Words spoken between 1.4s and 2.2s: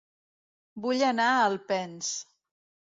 Alpens